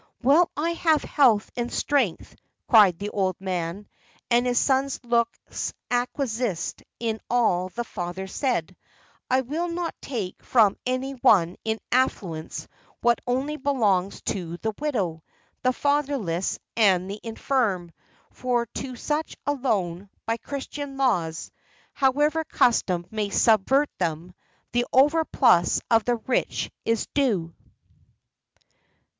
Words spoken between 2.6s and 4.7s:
cried the old man, and his